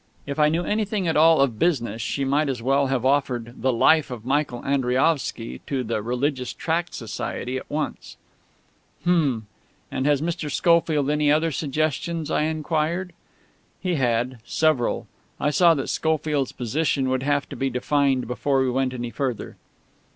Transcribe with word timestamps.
If 0.25 0.39
I 0.39 0.49
knew 0.49 0.63
anything 0.63 1.07
at 1.07 1.15
all 1.15 1.41
of 1.41 1.59
business 1.59 2.01
she 2.01 2.25
might 2.25 2.49
as 2.49 2.59
well 2.59 2.87
have 2.87 3.05
offered 3.05 3.61
The 3.61 3.71
Life 3.71 4.09
of 4.09 4.25
Michael 4.25 4.63
Andriaovsky 4.63 5.61
to 5.67 5.83
The 5.83 6.01
Religious 6.01 6.53
Tract 6.53 6.95
Society 6.95 7.55
at 7.55 7.69
once.... 7.69 8.17
"Hm!... 9.03 9.45
And 9.91 10.07
has 10.07 10.19
Mr. 10.19 10.49
Schofield 10.49 11.11
any 11.11 11.31
other 11.31 11.51
suggestions?" 11.51 12.31
I 12.31 12.45
inquired. 12.45 13.13
He 13.79 13.93
had. 13.93 14.39
Several. 14.43 15.05
I 15.39 15.51
saw 15.51 15.75
that 15.75 15.85
Schofield's 15.87 16.51
position 16.51 17.07
would 17.09 17.21
have 17.21 17.47
to 17.49 17.55
be 17.55 17.69
defined 17.69 18.25
before 18.25 18.61
we 18.61 18.71
went 18.71 18.95
any 18.95 19.11
further. 19.11 19.55